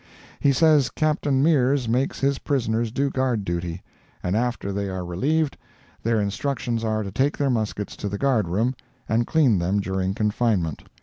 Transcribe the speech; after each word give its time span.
He 0.39 0.51
says 0.51 0.89
Captain 0.89 1.43
Mears 1.43 1.87
makes 1.87 2.19
his 2.21 2.39
prisoners 2.39 2.91
do 2.91 3.11
guard 3.11 3.45
duty, 3.45 3.83
and 4.23 4.35
after 4.35 4.73
they 4.73 4.89
are 4.89 5.05
relieved, 5.05 5.59
their 6.01 6.19
instructions 6.19 6.83
are 6.83 7.03
to 7.03 7.11
take 7.11 7.37
their 7.37 7.51
muskets 7.51 7.95
to 7.97 8.09
the 8.09 8.17
guard 8.17 8.47
room 8.47 8.73
and 9.07 9.27
clean 9.27 9.59
them 9.59 9.79
during 9.79 10.15
confinement. 10.15 10.85